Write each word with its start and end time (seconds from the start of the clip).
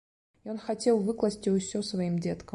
Ён 0.53 0.61
хацеў 0.63 1.03
выкласці 1.11 1.55
ўсё 1.59 1.87
сваім 1.93 2.19
дзеткам. 2.27 2.49